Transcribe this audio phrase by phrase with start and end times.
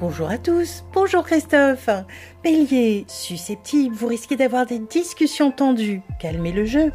[0.00, 1.88] Bonjour à tous, bonjour Christophe.
[2.42, 6.02] Bélier, susceptible, vous risquez d'avoir des discussions tendues.
[6.18, 6.90] Calmez le jeu.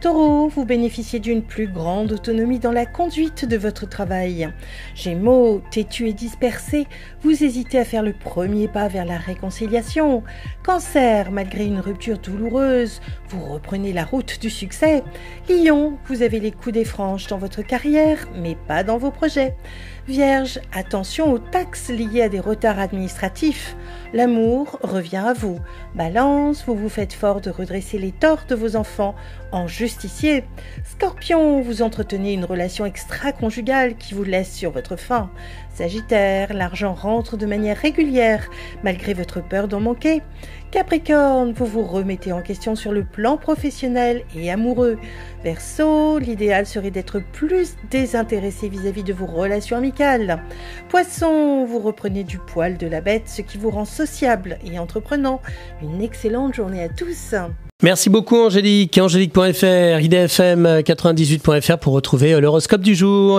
[0.00, 4.52] Taureau, vous bénéficiez d'une plus grande autonomie dans la conduite de votre travail.
[4.96, 6.88] Gémeaux, têtu et dispersé,
[7.22, 10.24] vous hésitez à faire le premier pas vers la réconciliation.
[10.64, 15.04] Cancer, malgré une rupture douloureuse, vous reprenez la route du succès.
[15.48, 19.54] Lion, vous avez les coups des franches dans votre carrière, mais pas dans vos projets.
[20.10, 23.76] Vierge, attention aux taxes liées à des retards administratifs.
[24.12, 25.60] L'amour revient à vous.
[25.94, 29.14] Balance, vous vous faites fort de redresser les torts de vos enfants
[29.52, 30.42] en justicier.
[30.84, 35.30] Scorpion, vous entretenez une relation extra-conjugale qui vous laisse sur votre faim.
[35.72, 38.50] Sagittaire, l'argent rentre de manière régulière
[38.82, 40.22] malgré votre peur d'en manquer.
[40.72, 44.98] Capricorne, vous vous remettez en question sur le plan professionnel et amoureux.
[45.42, 49.99] Verseau, l'idéal serait d'être plus désintéressé vis-à-vis de vos relations amicales.
[50.88, 55.40] Poisson, vous reprenez du poil de la bête, ce qui vous rend sociable et entreprenant.
[55.82, 57.34] Une excellente journée à tous.
[57.82, 58.98] Merci beaucoup Angélique.
[58.98, 63.38] Angélique.fr, idfm98.fr pour retrouver l'horoscope du jour.